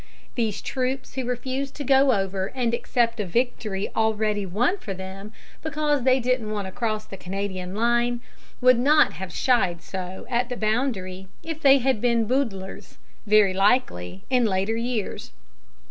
These 0.33 0.63
troops 0.63 1.13
who 1.13 1.25
refused 1.25 1.75
to 1.75 1.83
go 1.83 2.11
over 2.11 2.47
and 2.55 2.73
accept 2.73 3.19
a 3.19 3.23
victory 3.27 3.87
already 3.95 4.47
won 4.47 4.79
for 4.79 4.95
them, 4.95 5.31
because 5.61 6.01
they 6.01 6.19
didn't 6.19 6.49
want 6.49 6.65
to 6.65 6.71
cross 6.71 7.05
the 7.05 7.17
Canadian 7.17 7.75
line, 7.75 8.19
would 8.61 8.79
not 8.79 9.13
have 9.13 9.31
shied 9.31 9.83
so 9.83 10.25
at 10.27 10.49
the 10.49 10.57
boundary 10.57 11.27
if 11.43 11.59
they 11.61 11.77
had 11.77 12.01
been 12.01 12.25
boodlers, 12.25 12.97
very 13.27 13.53
likely, 13.53 14.23
in 14.31 14.43
later 14.45 14.75
years. 14.75 15.33